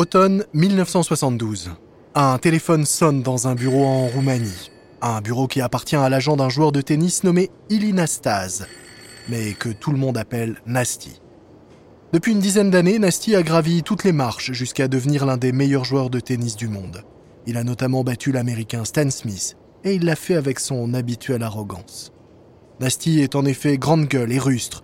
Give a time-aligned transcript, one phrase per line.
[0.00, 1.72] Automne 1972.
[2.14, 4.70] Un téléphone sonne dans un bureau en Roumanie.
[5.02, 8.66] Un bureau qui appartient à l'agent d'un joueur de tennis nommé Ilinastase,
[9.28, 11.20] mais que tout le monde appelle Nasty.
[12.14, 15.84] Depuis une dizaine d'années, Nasty a gravi toutes les marches jusqu'à devenir l'un des meilleurs
[15.84, 17.04] joueurs de tennis du monde.
[17.46, 22.10] Il a notamment battu l'américain Stan Smith, et il l'a fait avec son habituelle arrogance.
[22.80, 24.82] Nasty est en effet grande gueule et rustre,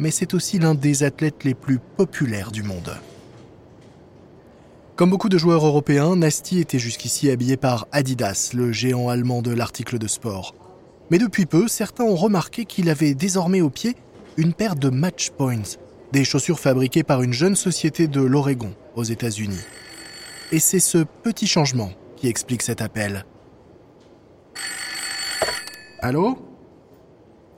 [0.00, 2.98] mais c'est aussi l'un des athlètes les plus populaires du monde.
[4.96, 9.50] Comme beaucoup de joueurs européens, Nasty était jusqu'ici habillé par Adidas, le géant allemand de
[9.50, 10.54] l'article de sport.
[11.10, 13.94] Mais depuis peu, certains ont remarqué qu'il avait désormais au pied
[14.38, 15.76] une paire de Match Points,
[16.12, 19.60] des chaussures fabriquées par une jeune société de l'Oregon, aux États-Unis.
[20.50, 23.26] Et c'est ce petit changement qui explique cet appel.
[26.00, 26.38] Allô?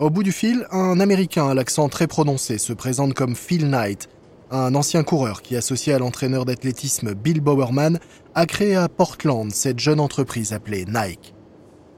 [0.01, 4.09] Au bout du fil, un Américain à l'accent très prononcé se présente comme Phil Knight,
[4.51, 7.99] un ancien coureur qui, associé à l'entraîneur d'athlétisme Bill Bowerman,
[8.35, 11.35] a créé à Portland cette jeune entreprise appelée Nike.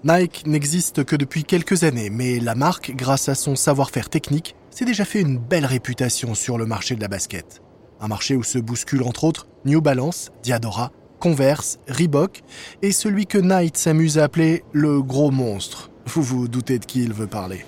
[0.04, 4.84] Nike n'existe que depuis quelques années, mais la marque, grâce à son savoir-faire technique, s'est
[4.84, 7.60] déjà fait une belle réputation sur le marché de la basket.
[8.00, 12.42] Un marché où se bousculent entre autres New Balance, Diadora, Converse, Reebok
[12.80, 15.90] et celui que Nike s'amuse à appeler le gros monstre.
[16.06, 17.66] Vous vous doutez de qui il veut parler.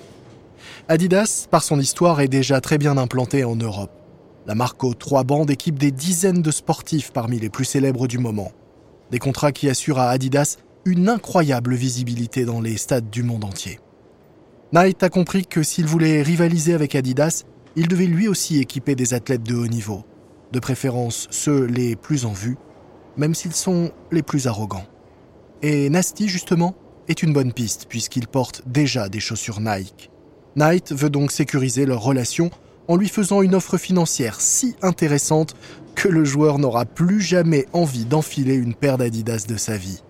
[0.89, 4.02] Adidas, par son histoire, est déjà très bien implanté en Europe.
[4.45, 8.51] La aux trois bandes équipe des dizaines de sportifs parmi les plus célèbres du moment.
[9.09, 13.79] Des contrats qui assurent à Adidas une incroyable visibilité dans les stades du monde entier.
[14.73, 17.43] Knight a compris que s'il voulait rivaliser avec Adidas,
[17.77, 20.03] il devait lui aussi équiper des athlètes de haut niveau,
[20.51, 22.57] de préférence ceux les plus en vue,
[23.15, 24.85] même s'ils sont les plus arrogants.
[25.61, 26.75] Et Nasty, justement,
[27.07, 30.09] est une bonne piste puisqu'il porte déjà des chaussures Nike.
[30.57, 32.51] Knight veut donc sécuriser leur relation
[32.87, 35.55] en lui faisant une offre financière si intéressante
[35.95, 40.03] que le joueur n'aura plus jamais envie d'enfiler une paire d'Adidas de sa vie.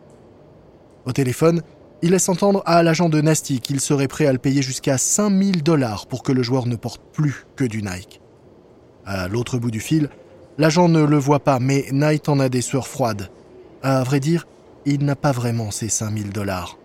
[1.05, 1.61] Au téléphone,
[2.01, 5.63] il laisse entendre à l'agent de Nasty qu'il serait prêt à le payer jusqu'à 5000
[5.63, 8.21] dollars pour que le joueur ne porte plus que du Nike.
[9.05, 10.09] À l'autre bout du fil,
[10.57, 13.29] l'agent ne le voit pas, mais Knight en a des sueurs froides.
[13.81, 14.47] À vrai dire,
[14.85, 16.77] il n'a pas vraiment ces 5000 dollars.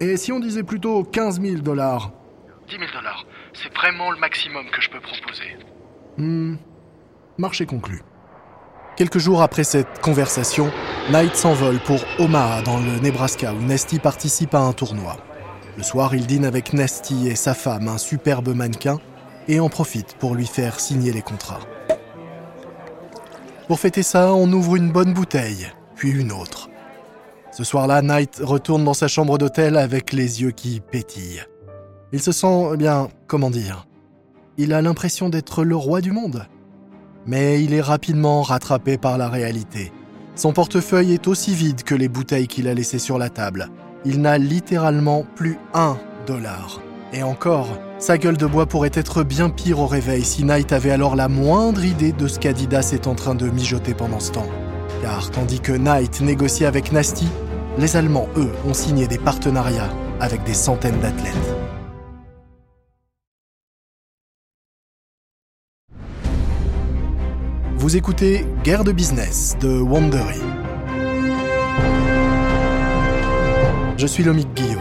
[0.00, 2.12] Et si on disait plutôt 15 000 dollars?
[2.68, 3.26] 10 000 dollars.
[3.54, 5.56] C'est vraiment le maximum que je peux proposer.
[6.16, 6.56] Hmm.
[7.38, 8.02] Marché conclu.
[8.96, 10.70] Quelques jours après cette conversation,
[11.10, 15.16] Knight s'envole pour Omaha, dans le Nebraska, où Nasty participe à un tournoi.
[15.76, 18.98] Le soir, il dîne avec Nasty et sa femme, un superbe mannequin,
[19.48, 21.60] et en profite pour lui faire signer les contrats.
[23.66, 26.68] Pour fêter ça, on ouvre une bonne bouteille, puis une autre.
[27.50, 31.44] Ce soir-là, Knight retourne dans sa chambre d'hôtel avec les yeux qui pétillent.
[32.14, 33.86] Il se sent, eh bien, comment dire
[34.58, 36.46] Il a l'impression d'être le roi du monde.
[37.26, 39.92] Mais il est rapidement rattrapé par la réalité.
[40.34, 43.68] Son portefeuille est aussi vide que les bouteilles qu'il a laissées sur la table.
[44.04, 45.96] Il n'a littéralement plus un
[46.26, 46.80] dollar.
[47.14, 47.68] Et encore,
[47.98, 51.28] sa gueule de bois pourrait être bien pire au réveil si Knight avait alors la
[51.28, 54.48] moindre idée de ce qu'Adidas est en train de mijoter pendant ce temps.
[55.02, 57.28] Car tandis que Knight négocie avec Nasty,
[57.78, 59.90] les Allemands, eux, ont signé des partenariats
[60.20, 61.71] avec des centaines d'athlètes.
[67.82, 70.38] Vous écoutez Guerre de business de Wandery.
[73.96, 74.78] Je suis Lomique Guillaume.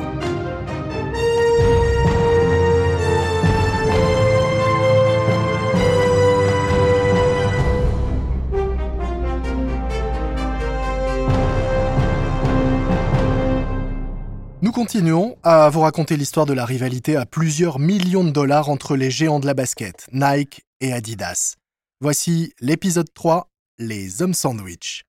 [14.61, 18.95] Nous continuons à vous raconter l'histoire de la rivalité à plusieurs millions de dollars entre
[18.95, 21.57] les géants de la basket, Nike et Adidas.
[22.03, 23.47] Voici l'épisode 3,
[23.77, 25.03] les hommes sandwich.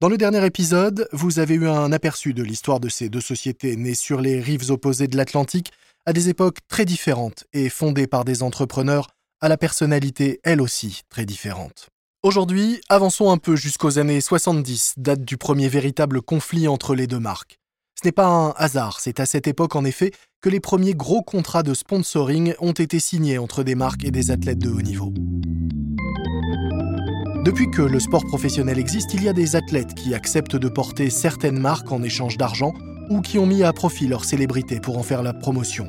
[0.00, 3.76] Dans le dernier épisode, vous avez eu un aperçu de l'histoire de ces deux sociétés
[3.76, 5.70] nées sur les rives opposées de l'Atlantique
[6.06, 11.02] à des époques très différentes et fondées par des entrepreneurs à la personnalité elle aussi
[11.08, 11.88] très différente.
[12.24, 17.20] Aujourd'hui, avançons un peu jusqu'aux années 70, date du premier véritable conflit entre les deux
[17.20, 17.60] marques.
[17.94, 21.22] Ce n'est pas un hasard, c'est à cette époque en effet que les premiers gros
[21.22, 25.14] contrats de sponsoring ont été signés entre des marques et des athlètes de haut niveau.
[27.44, 31.08] Depuis que le sport professionnel existe, il y a des athlètes qui acceptent de porter
[31.08, 32.74] certaines marques en échange d'argent
[33.08, 35.88] ou qui ont mis à profit leur célébrité pour en faire la promotion.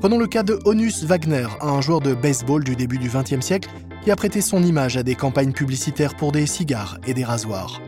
[0.00, 3.68] Prenons le cas de Honus Wagner, un joueur de baseball du début du XXe siècle
[4.02, 7.82] qui a prêté son image à des campagnes publicitaires pour des cigares et des rasoirs.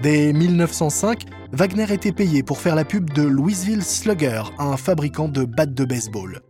[0.00, 5.44] Dès 1905, Wagner était payé pour faire la pub de Louisville Slugger, un fabricant de
[5.44, 6.42] battes de baseball.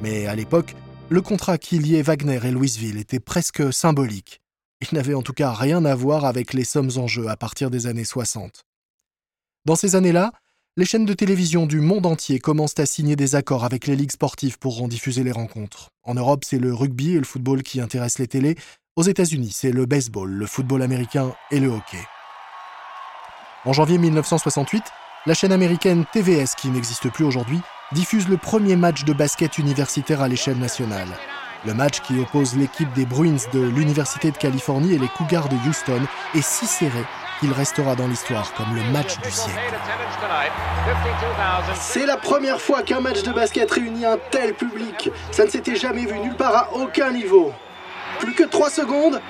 [0.00, 0.76] Mais à l'époque,
[1.08, 4.43] le contrat qui liait Wagner et Louisville était presque symbolique.
[4.90, 7.70] Il n'avait en tout cas rien à voir avec les sommes en jeu à partir
[7.70, 8.64] des années 60.
[9.64, 10.32] Dans ces années-là,
[10.76, 14.10] les chaînes de télévision du monde entier commencent à signer des accords avec les ligues
[14.10, 15.88] sportives pour en diffuser les rencontres.
[16.02, 18.56] En Europe, c'est le rugby et le football qui intéressent les télés.
[18.96, 22.02] Aux États-Unis, c'est le baseball, le football américain et le hockey.
[23.64, 24.82] En janvier 1968,
[25.26, 27.60] la chaîne américaine TVS, qui n'existe plus aujourd'hui,
[27.92, 31.08] diffuse le premier match de basket universitaire à l'échelle nationale.
[31.66, 35.56] Le match qui oppose l'équipe des Bruins de l'Université de Californie et les Cougars de
[35.66, 36.02] Houston
[36.34, 37.04] est si serré
[37.40, 39.58] qu'il restera dans l'histoire comme le match du siècle.
[41.80, 45.10] C'est la première fois qu'un match de basket réunit un tel public.
[45.30, 47.50] Ça ne s'était jamais vu nulle part à aucun niveau.
[48.18, 49.20] Plus que 3 secondes.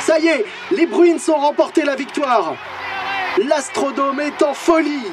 [0.00, 2.54] Ça y est, les Bruins ont remporté la victoire.
[3.48, 5.10] L'Astrodome est en folie.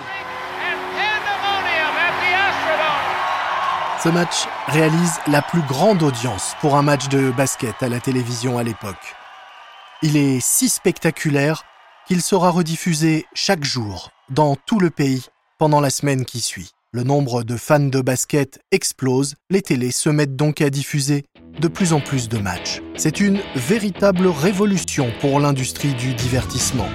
[4.05, 8.59] Ce match réalise la plus grande audience pour un match de basket à la télévision
[8.59, 9.15] à l'époque.
[10.03, 11.63] Il est si spectaculaire
[12.07, 15.25] qu'il sera rediffusé chaque jour dans tout le pays
[15.57, 16.69] pendant la semaine qui suit.
[16.91, 21.25] Le nombre de fans de basket explose, les télés se mettent donc à diffuser
[21.59, 22.83] de plus en plus de matchs.
[22.97, 26.89] C'est une véritable révolution pour l'industrie du divertissement.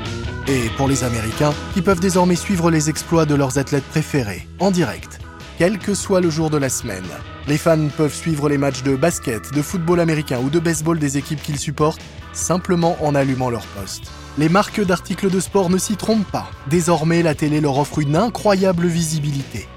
[0.47, 4.71] Et pour les Américains, qui peuvent désormais suivre les exploits de leurs athlètes préférés en
[4.71, 5.19] direct
[5.61, 7.05] quel que soit le jour de la semaine.
[7.47, 11.19] Les fans peuvent suivre les matchs de basket, de football américain ou de baseball des
[11.19, 12.01] équipes qu'ils supportent
[12.33, 14.11] simplement en allumant leur poste.
[14.39, 16.51] Les marques d'articles de sport ne s'y trompent pas.
[16.69, 19.69] Désormais, la télé leur offre une incroyable visibilité.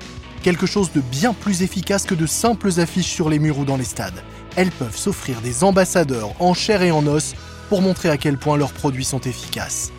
[0.41, 3.75] Quelque chose de bien plus efficace que de simples affiches sur les murs ou dans
[3.75, 4.23] les stades.
[4.55, 7.35] Elles peuvent s'offrir des ambassadeurs en chair et en os
[7.67, 9.91] pour montrer à quel point leurs produits sont efficaces.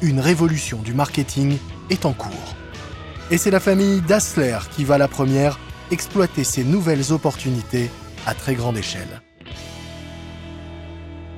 [0.00, 1.58] Une révolution du marketing
[1.90, 2.54] est en cours.
[3.30, 5.58] Et c'est la famille Dassler qui va la première
[5.90, 7.90] exploiter ces nouvelles opportunités
[8.26, 9.22] à très grande échelle.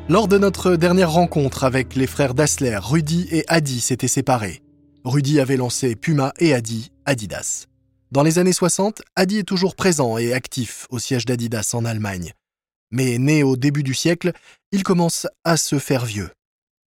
[0.08, 4.60] Lors de notre dernière rencontre avec les frères Dassler, Rudy et Adi s'étaient séparés.
[5.04, 7.66] Rudy avait lancé Puma et Adi Adidas.
[8.10, 12.32] Dans les années 60, Adi est toujours présent et actif au siège d'Adidas en Allemagne.
[12.90, 14.32] Mais né au début du siècle,
[14.72, 16.30] il commence à se faire vieux.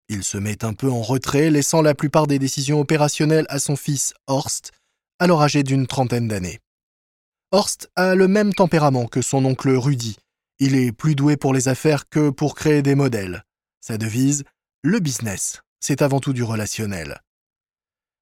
[0.09, 3.75] Il se met un peu en retrait, laissant la plupart des décisions opérationnelles à son
[3.75, 4.71] fils Horst,
[5.21, 6.57] alors âgé d'une trentaine d'années.
[7.51, 10.17] Horst a le même tempérament que son oncle Rudy.
[10.57, 13.43] Il est plus doué pour les affaires que pour créer des modèles.
[13.81, 14.43] Sa devise,
[14.81, 17.21] le business, c'est avant tout du relationnel.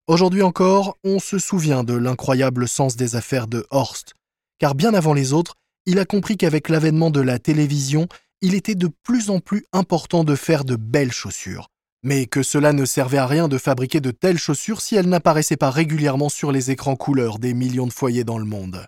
[0.08, 4.14] Aujourd'hui encore, on se souvient de l'incroyable sens des affaires de Horst,
[4.58, 5.56] car bien avant les autres,
[5.86, 8.10] il a compris qu'avec l'avènement de la télévision,
[8.42, 11.70] il était de plus en plus important de faire de belles chaussures,
[12.04, 15.58] mais que cela ne servait à rien de fabriquer de telles chaussures si elles n'apparaissaient
[15.58, 18.86] pas régulièrement sur les écrans couleurs des millions de foyers dans le monde.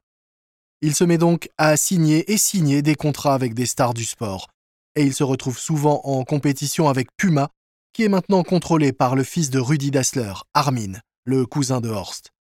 [0.81, 4.47] Il se met donc à signer et signer des contrats avec des stars du sport,
[4.95, 7.49] et il se retrouve souvent en compétition avec Puma,
[7.93, 10.93] qui est maintenant contrôlé par le fils de Rudy Dassler, Armin,
[11.25, 12.31] le cousin de Horst.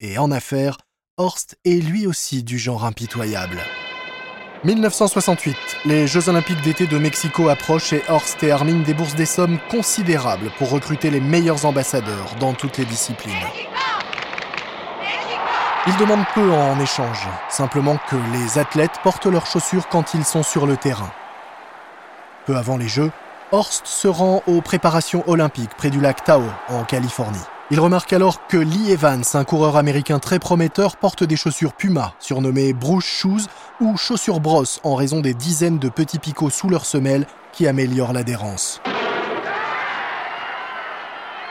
[0.00, 0.78] Et en affaires,
[1.16, 3.62] Horst est lui aussi du genre impitoyable.
[4.64, 9.58] 1968, les Jeux Olympiques d'été de Mexico approchent et Horst et Armin déboursent des sommes
[9.70, 13.34] considérables pour recruter les meilleurs ambassadeurs dans toutes les disciplines.
[15.86, 20.42] Ils demandent peu en échange, simplement que les athlètes portent leurs chaussures quand ils sont
[20.42, 21.10] sur le terrain.
[22.46, 23.12] Peu avant les Jeux,
[23.52, 27.38] Horst se rend aux préparations olympiques près du lac Tahoe, en Californie.
[27.72, 32.14] Il remarque alors que Lee Evans, un coureur américain très prometteur, porte des chaussures Puma,
[32.20, 33.48] surnommées Bruce Shoes
[33.80, 38.12] ou chaussures brosse en raison des dizaines de petits picots sous leurs semelles qui améliorent
[38.12, 38.80] l'adhérence.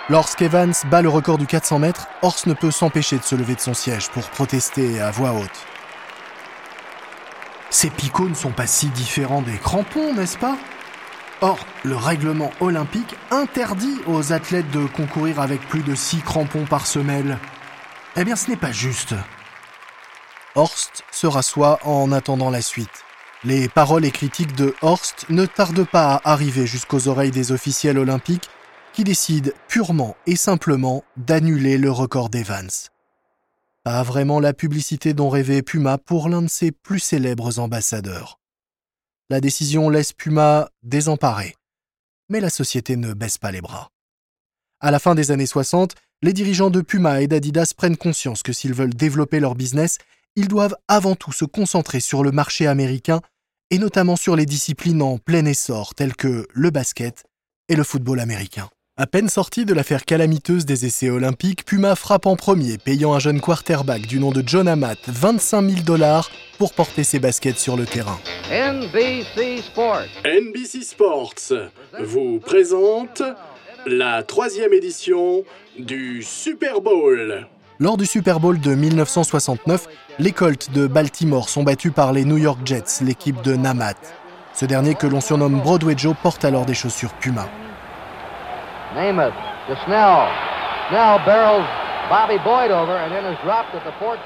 [0.08, 3.60] Lorsqu'Evans bat le record du 400 mètres, Horst ne peut s'empêcher de se lever de
[3.60, 5.66] son siège pour protester à voix haute.
[7.72, 10.56] Ces picots ne sont pas si différents des crampons, n'est-ce pas?
[11.48, 16.88] Or, le règlement olympique interdit aux athlètes de concourir avec plus de 6 crampons par
[16.88, 17.38] semelle.
[18.16, 19.14] Eh bien, ce n'est pas juste.
[20.56, 23.04] Horst se rassoit en attendant la suite.
[23.44, 28.00] Les paroles et critiques de Horst ne tardent pas à arriver jusqu'aux oreilles des officiels
[28.00, 28.50] olympiques
[28.94, 32.90] qui décident purement et simplement d'annuler le record d'Evans.
[33.84, 38.40] Pas vraiment la publicité dont rêvait Puma pour l'un de ses plus célèbres ambassadeurs.
[39.32, 41.56] La décision laisse Puma désemparé.
[42.30, 43.90] Mais la société ne baisse pas les bras.
[44.80, 48.54] À la fin des années 60, les dirigeants de Puma et d'Adidas prennent conscience que
[48.54, 49.98] s'ils veulent développer leur business,
[50.36, 53.20] ils doivent avant tout se concentrer sur le marché américain
[53.72, 57.24] et notamment sur les disciplines en plein essor telles que le basket
[57.68, 58.70] et le football américain.
[58.98, 63.20] À peine sorti de l'affaire calamiteuse des essais olympiques, Puma frappe en premier, payant un
[63.20, 67.76] jeune quarterback du nom de John Amat 25 000 dollars pour porter ses baskets sur
[67.76, 68.18] le terrain.
[68.50, 70.06] NBC Sports.
[70.24, 71.34] NBC Sports
[72.02, 73.22] vous présente
[73.86, 75.44] la troisième édition
[75.78, 77.48] du Super Bowl.
[77.80, 79.88] Lors du Super Bowl de 1969,
[80.20, 83.96] les Colts de Baltimore sont battus par les New York Jets, l'équipe de Namat.
[84.54, 87.50] Ce dernier, que l'on surnomme Broadway Joe, porte alors des chaussures Puma.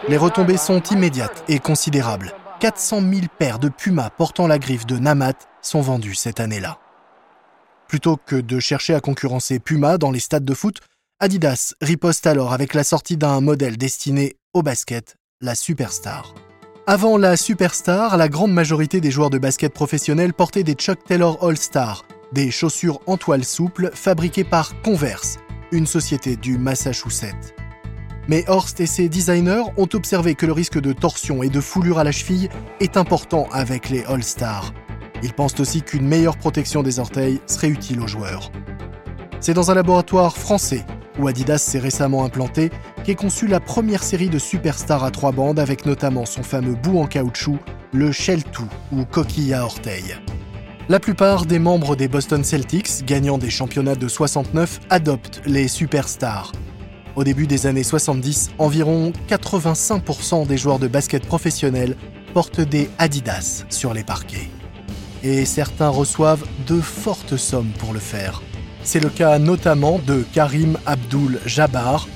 [0.08, 2.34] Les retombées sont immédiates et considérables.
[2.60, 6.78] 400 000 paires de Puma portant la griffe de Namat sont vendues cette année-là.
[7.88, 10.82] Plutôt que de chercher à concurrencer Puma dans les stades de foot,
[11.20, 16.36] Adidas riposte alors avec la sortie d'un modèle destiné au basket, la Superstar.
[16.86, 21.44] Avant la Superstar, la grande majorité des joueurs de basket professionnels portaient des Chuck Taylor
[21.44, 25.38] All-Star, des chaussures en toile souple fabriquées par Converse,
[25.72, 27.56] une société du Massachusetts.
[28.28, 31.98] Mais Horst et ses designers ont observé que le risque de torsion et de foulure
[31.98, 34.72] à la cheville est important avec les All-Stars.
[35.24, 38.52] Ils pensent aussi qu'une meilleure protection des orteils serait utile aux joueurs.
[39.40, 40.86] C'est dans un laboratoire français,
[41.18, 42.70] où Adidas s'est récemment implanté,
[43.04, 47.00] qu'est conçue la première série de superstars à trois bandes avec notamment son fameux bout
[47.00, 47.58] en caoutchouc,
[47.94, 48.44] le Shell
[48.92, 50.16] 2 ou coquille à orteils.
[50.89, 56.51] La plupart des membres des Boston Celtics, gagnant des championnats de 69, adoptent les superstars.
[57.15, 61.96] Au début des années 70, environ 85% des joueurs de basket professionnels
[62.34, 64.50] portent des Adidas sur les parquets.
[65.22, 68.41] Et certains reçoivent de fortes sommes pour le faire.
[68.81, 72.08] C'est le cas notamment de Karim Abdul-Jabbar,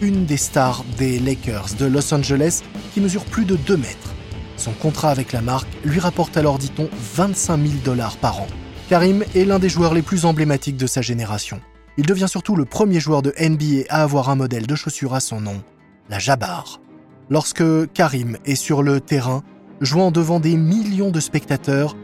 [0.00, 2.62] une des stars des Lakers de Los Angeles
[2.94, 4.14] qui mesure plus de 2 mètres.
[4.62, 8.46] Son contrat avec la marque lui rapporte alors, dit-on, 25 000 dollars par an.
[8.88, 11.60] Karim est l'un des joueurs les plus emblématiques de sa génération.
[11.96, 15.20] Il devient surtout le premier joueur de NBA à avoir un modèle de chaussure à
[15.20, 15.60] son nom,
[16.08, 16.80] la Jabbar.
[17.28, 19.42] Lorsque Karim est sur le terrain,
[19.80, 21.96] jouant devant des millions de spectateurs,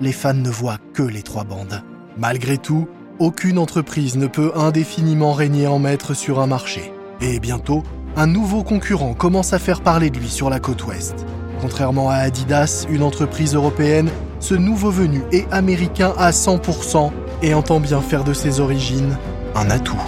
[0.00, 1.84] les fans ne voient que les trois bandes.
[2.18, 2.88] Malgré tout,
[3.20, 6.92] aucune entreprise ne peut indéfiniment régner en maître sur un marché.
[7.20, 7.84] Et bientôt,
[8.16, 11.24] un nouveau concurrent commence à faire parler de lui sur la côte ouest.
[11.60, 17.10] Contrairement à Adidas, une entreprise européenne, ce nouveau venu est américain à 100%
[17.42, 19.18] et entend bien faire de ses origines
[19.54, 20.00] un atout.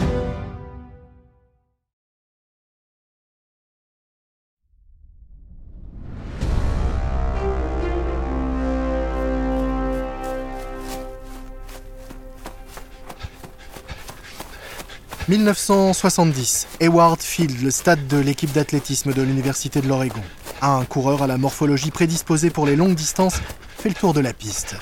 [15.29, 20.21] «1970, Hayward Field, le stade de l'équipe d'athlétisme de l'Université de l'Oregon.
[20.65, 23.41] Un coureur à la morphologie prédisposée pour les longues distances
[23.79, 24.77] fait le tour de la piste.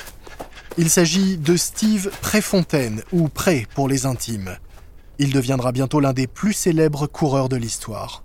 [0.77, 4.59] Il s'agit de Steve Préfontaine, ou Pré pour les intimes.
[5.19, 8.25] Il deviendra bientôt l'un des plus célèbres coureurs de l'histoire.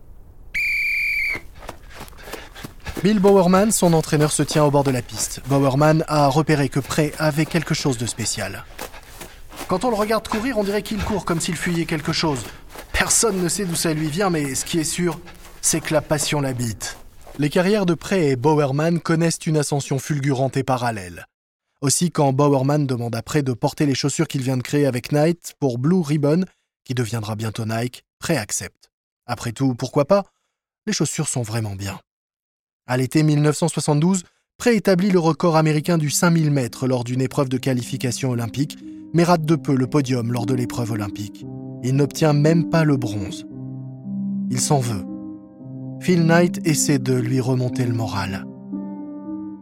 [3.02, 5.42] Bill Bowerman, son entraîneur, se tient au bord de la piste.
[5.48, 8.66] Bowerman a repéré que Pré avait quelque chose de spécial.
[9.70, 12.44] Quand on le regarde courir, on dirait qu'il court comme s'il fuyait quelque chose.
[12.92, 15.22] Personne ne sait d'où ça lui vient, mais ce qui est sûr,
[15.62, 16.98] c'est que la passion l'habite.
[17.38, 21.26] Les carrières de Prey et Bowerman connaissent une ascension fulgurante et parallèle.
[21.82, 25.12] Aussi, quand Bowerman demande à Prey de porter les chaussures qu'il vient de créer avec
[25.12, 26.46] Knight pour Blue Ribbon,
[26.86, 28.90] qui deviendra bientôt Nike, Prey accepte.
[29.26, 30.24] Après tout, pourquoi pas?
[30.88, 32.00] Les chaussures sont vraiment bien.
[32.88, 34.24] À l'été 1972,
[34.58, 38.78] Prey établit le record américain du 5000 mètres lors d'une épreuve de qualification olympique,
[39.14, 41.46] mais rate de peu le podium lors de l'épreuve olympique.
[41.84, 43.46] Il n'obtient même pas le bronze.
[44.50, 45.04] Il s'en veut
[46.00, 48.46] Phil Knight essaie de lui remonter le moral.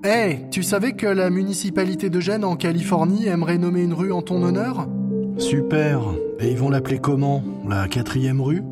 [0.04, 4.22] Hé, tu savais que la municipalité de Gênes en Californie aimerait nommer une rue en
[4.22, 4.88] ton honneur?
[5.38, 6.02] Super.
[6.40, 8.63] Et ils vont l'appeler comment La quatrième rue?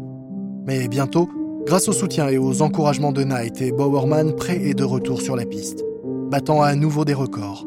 [0.68, 1.30] Mais bientôt,
[1.65, 5.36] grâce au soutien et aux encouragements de Knight et Bowerman, prêt est de retour sur
[5.36, 5.86] la piste,
[6.30, 7.65] battant à nouveau des records.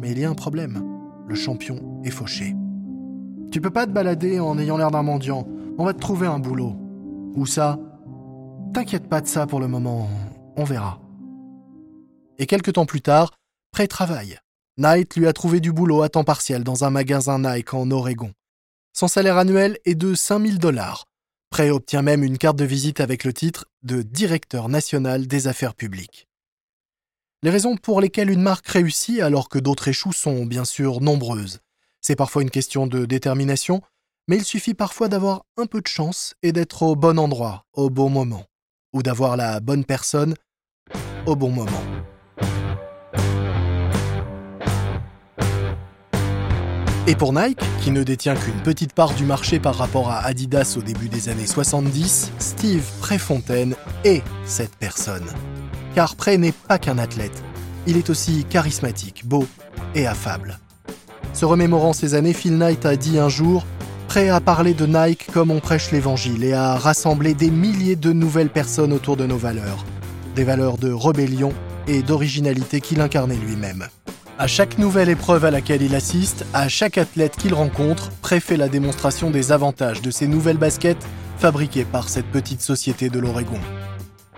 [0.00, 0.82] Mais il y a un problème.
[1.28, 2.56] Le champion est fauché.
[3.52, 5.46] Tu peux pas te balader en ayant l'air d'un mendiant.
[5.78, 6.72] On va te trouver un boulot.
[7.36, 7.78] Où ça?
[8.72, 10.08] T'inquiète pas de ça pour le moment,
[10.56, 11.00] on verra.
[12.38, 13.32] Et quelques temps plus tard,
[13.72, 14.38] Prey travaille.
[14.78, 18.32] Knight lui a trouvé du boulot à temps partiel dans un magasin Nike en Oregon.
[18.92, 21.06] Son salaire annuel est de 5000 dollars.
[21.50, 25.74] Prey obtient même une carte de visite avec le titre de directeur national des affaires
[25.74, 26.28] publiques.
[27.42, 31.58] Les raisons pour lesquelles une marque réussit alors que d'autres échouent sont bien sûr nombreuses.
[32.00, 33.82] C'est parfois une question de détermination,
[34.28, 37.90] mais il suffit parfois d'avoir un peu de chance et d'être au bon endroit, au
[37.90, 38.46] bon moment
[38.92, 40.34] ou d'avoir la bonne personne
[41.26, 41.82] au bon moment.
[47.06, 50.76] Et pour Nike, qui ne détient qu'une petite part du marché par rapport à Adidas
[50.78, 55.26] au début des années 70, Steve Préfontaine est cette personne.
[55.94, 57.42] Car Pré n'est pas qu'un athlète,
[57.86, 59.46] il est aussi charismatique, beau
[59.94, 60.58] et affable.
[61.32, 63.64] Se remémorant ces années, Phil Knight a dit un jour
[64.10, 68.12] prêt à parler de Nike comme on prêche l'évangile et à rassembler des milliers de
[68.12, 69.84] nouvelles personnes autour de nos valeurs.
[70.34, 71.52] Des valeurs de rébellion
[71.86, 73.86] et d'originalité qu'il incarnait lui-même.
[74.36, 78.68] À chaque nouvelle épreuve à laquelle il assiste, à chaque athlète qu'il rencontre, préfet la
[78.68, 81.06] démonstration des avantages de ces nouvelles baskets
[81.38, 83.60] fabriquées par cette petite société de l'Oregon.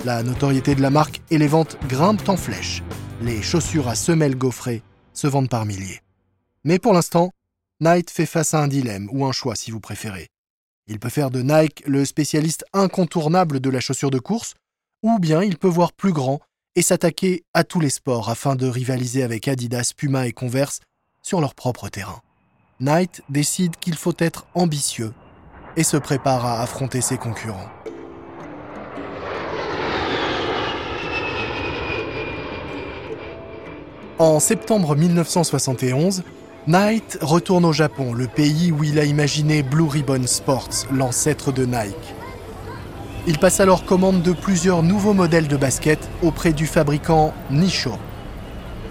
[0.05, 2.83] La notoriété de la marque et les ventes grimpent en flèche.
[3.23, 4.83] Les chaussures à semelles gaufrées
[5.14, 6.02] se vendent par milliers.
[6.62, 7.31] Mais pour l'instant,
[7.83, 10.29] Knight fait face à un dilemme, ou un choix si vous préférez.
[10.87, 14.55] Il peut faire de Nike le spécialiste incontournable de la chaussure de course,
[15.03, 16.39] ou bien il peut voir plus grand
[16.77, 20.79] et s'attaquer à tous les sports afin de rivaliser avec Adidas, Puma et Converse
[21.23, 22.23] sur leur propre terrain.
[22.79, 25.12] Knight décide qu'il faut être ambitieux
[25.77, 27.69] et se prépare à affronter ses concurrents.
[34.21, 36.23] En septembre 1971,
[36.69, 41.64] Knight retourne au Japon, le pays où il a imaginé Blue Ribbon Sports, l'ancêtre de
[41.66, 42.14] Nike.
[43.26, 47.90] Il passe alors commande de plusieurs nouveaux modèles de basket auprès du fabricant Nisho.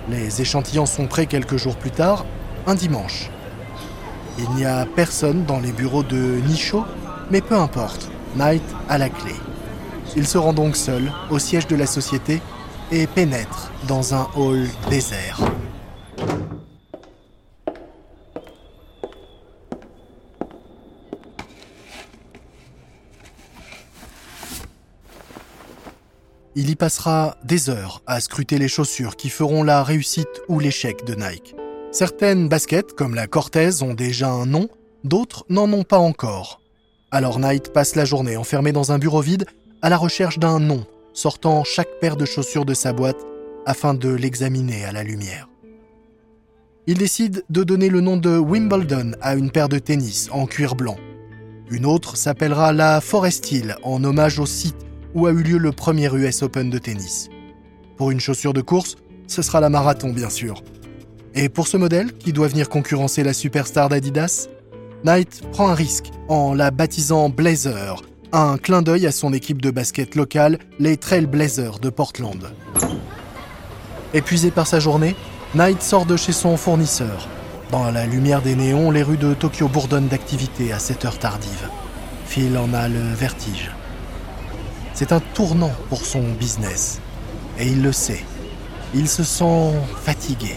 [0.10, 2.26] Les échantillons sont prêts quelques jours plus tard,
[2.68, 3.30] un dimanche.
[4.38, 6.84] Il n'y a personne dans les bureaux de Nisho,
[7.30, 9.36] mais peu importe, Knight a la clé.
[10.18, 12.42] Il se rend donc seul au siège de la société
[12.92, 15.40] et pénètre dans un hall désert.
[26.54, 31.06] Il y passera des heures à scruter les chaussures qui feront la réussite ou l'échec
[31.06, 31.56] de Nike.
[31.94, 34.68] Certaines baskets, comme la Cortez, ont déjà un nom,
[35.06, 36.60] d'autres n'en ont pas encore.
[37.10, 39.46] Alors Knight passe la journée enfermé dans un bureau vide
[39.82, 43.26] à la recherche d'un nom, sortant chaque paire de chaussures de sa boîte
[43.66, 45.48] afin de l'examiner à la lumière.
[46.86, 50.76] Il décide de donner le nom de Wimbledon à une paire de tennis en cuir
[50.76, 50.98] blanc.
[51.70, 55.72] Une autre s'appellera la Forest Hill en hommage au site où a eu lieu le
[55.72, 57.30] premier US Open de tennis.
[57.98, 58.96] Pour une chaussure de course,
[59.28, 60.64] ce sera la marathon bien sûr.
[61.34, 64.48] Et pour ce modèle, qui doit venir concurrencer la superstar d'Adidas,
[65.04, 68.02] Knight prend un risque en la baptisant Blazer,
[68.34, 72.52] un clin d'œil à son équipe de basket locale, les Trail Blazers de Portland.
[74.14, 75.16] Épuisé par sa journée,
[75.56, 77.28] Knight sort de chez son fournisseur.
[77.72, 81.70] Dans la lumière des néons, les rues de Tokyo bourdonnent d'activité à cette heure tardive.
[82.26, 83.72] Phil en a le vertige.
[85.02, 87.02] C'est un tournant pour son business.
[87.58, 88.24] Et il le sait.
[88.94, 90.54] Il se sent fatigué,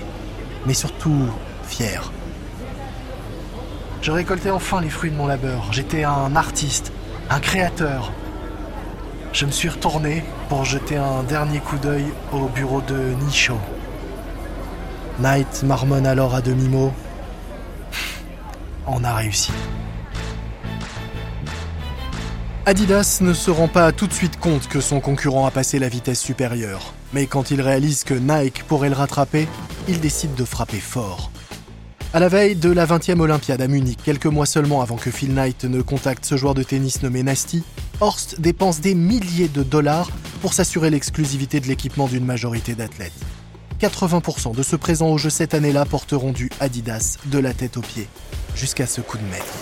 [0.67, 1.31] mais surtout
[1.63, 2.13] fier.
[4.03, 5.73] Je récoltais enfin les fruits de mon labeur.
[5.73, 6.93] J'étais un artiste,
[7.31, 8.13] un créateur.
[9.33, 13.57] Je me suis retourné pour jeter un dernier coup d'œil au bureau de Nisho.
[15.21, 16.93] Knight marmonne alors à demi-mot.
[18.87, 19.53] On a réussi.
[22.67, 25.91] Adidas ne se rend pas tout de suite compte que son concurrent a passé la
[25.91, 26.95] vitesse supérieure.
[27.13, 29.47] Mais quand il réalise que Nike pourrait le rattraper,
[29.87, 31.31] il décide de frapper fort.
[32.15, 35.35] À la veille de la 20e Olympiade à Munich, quelques mois seulement avant que Phil
[35.35, 37.63] Knight ne contacte ce joueur de tennis nommé Nasty,
[38.01, 43.13] Horst dépense des milliers de dollars pour s'assurer l'exclusivité de l'équipement d'une majorité d'athlètes.
[43.79, 47.83] 80% de ceux présents au jeu cette année-là porteront du Adidas de la tête aux
[47.83, 48.09] pieds,
[48.55, 49.53] jusqu'à ce coup de maître.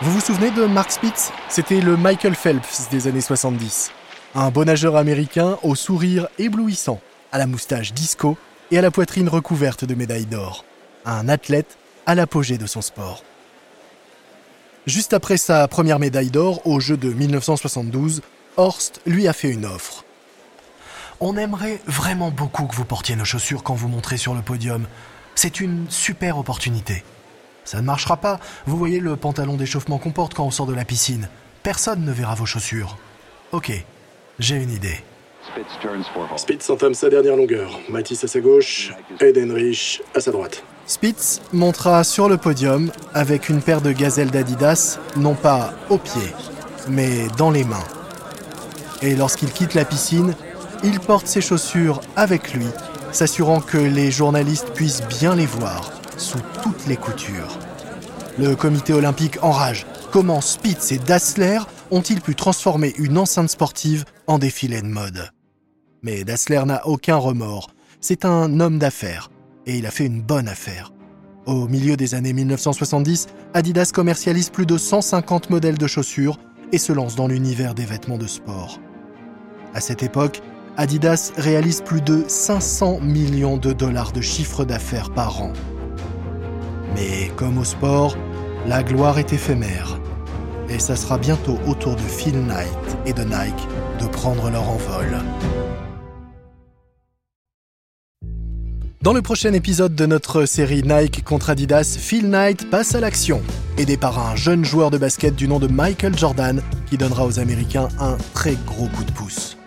[0.00, 1.32] Vous vous souvenez de Mark Spitz?
[1.48, 3.90] C'était le Michael Phelps des années 70.
[4.36, 7.00] Un bon nageur américain au sourire éblouissant,
[7.32, 8.38] à la moustache disco
[8.70, 10.64] et à la poitrine recouverte de médailles d'or.
[11.04, 13.24] Un athlète à l'apogée de son sport.
[14.86, 18.22] Juste après sa première médaille d'or au jeu de 1972,
[18.56, 20.04] Horst lui a fait une offre.
[21.18, 24.86] On aimerait vraiment beaucoup que vous portiez nos chaussures quand vous montrez sur le podium.
[25.34, 27.02] C'est une super opportunité.
[27.68, 28.40] Ça ne marchera pas.
[28.64, 31.28] Vous voyez le pantalon d'échauffement qu'on porte quand on sort de la piscine.
[31.62, 32.96] Personne ne verra vos chaussures.
[33.52, 33.70] Ok,
[34.38, 35.04] j'ai une idée.
[36.36, 37.78] Spitz entame sa dernière longueur.
[37.90, 40.64] Matisse à sa gauche, Edenrich à sa droite.
[40.86, 46.32] Spitz montera sur le podium avec une paire de gazelles d'Adidas, non pas aux pieds,
[46.88, 47.84] mais dans les mains.
[49.02, 50.34] Et lorsqu'il quitte la piscine,
[50.84, 52.66] il porte ses chaussures avec lui,
[53.12, 57.58] s'assurant que les journalistes puissent bien les voir sous toutes les coutures.
[58.38, 59.86] Le comité olympique enrage.
[60.10, 65.30] Comment Spitz et Dassler ont-ils pu transformer une enceinte sportive en défilé de mode?
[66.02, 67.70] Mais Dassler n'a aucun remords.
[68.00, 69.30] C'est un homme d'affaires.
[69.66, 70.92] Et il a fait une bonne affaire.
[71.46, 76.38] Au milieu des années 1970, Adidas commercialise plus de 150 modèles de chaussures
[76.72, 78.80] et se lance dans l'univers des vêtements de sport.
[79.74, 80.42] À cette époque,
[80.76, 85.52] Adidas réalise plus de 500 millions de dollars de chiffre d'affaires par an.
[86.98, 88.16] Mais comme au sport,
[88.66, 90.00] la gloire est éphémère.
[90.68, 92.68] Et ça sera bientôt au tour de Phil Knight
[93.06, 93.68] et de Nike
[94.00, 95.18] de prendre leur envol.
[99.00, 103.42] Dans le prochain épisode de notre série Nike contre Adidas, Phil Knight passe à l'action,
[103.78, 107.38] aidé par un jeune joueur de basket du nom de Michael Jordan qui donnera aux
[107.38, 109.57] Américains un très gros coup de pouce.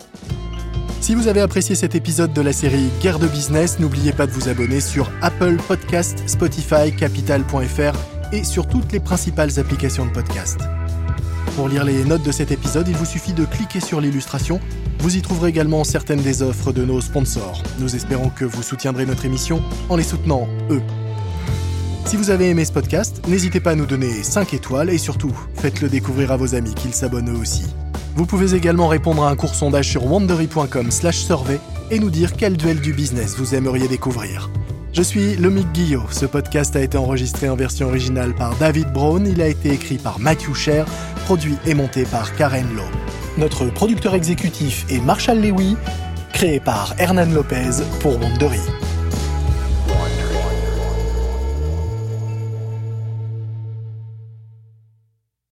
[1.02, 4.30] Si vous avez apprécié cet épisode de la série Guerre de business, n'oubliez pas de
[4.30, 7.98] vous abonner sur Apple Podcast, Spotify, Capital.fr
[8.32, 10.60] et sur toutes les principales applications de podcast.
[11.56, 14.60] Pour lire les notes de cet épisode, il vous suffit de cliquer sur l'illustration.
[15.00, 17.64] Vous y trouverez également certaines des offres de nos sponsors.
[17.80, 20.82] Nous espérons que vous soutiendrez notre émission en les soutenant, eux.
[22.04, 25.36] Si vous avez aimé ce podcast, n'hésitez pas à nous donner 5 étoiles et surtout,
[25.56, 27.64] faites-le découvrir à vos amis qu'ils s'abonnent eux aussi.
[28.14, 32.80] Vous pouvez également répondre à un court sondage sur wandery.com/survey et nous dire quel duel
[32.80, 34.50] du business vous aimeriez découvrir.
[34.92, 36.02] Je suis Lomic Guillot.
[36.10, 39.26] Ce podcast a été enregistré en version originale par David Brown.
[39.26, 40.86] Il a été écrit par Matthew Sher,
[41.24, 42.82] produit et monté par Karen Lowe.
[43.38, 45.76] Notre producteur exécutif est Marshall Lewy,
[46.34, 48.60] créé par Hernan Lopez pour Wandery.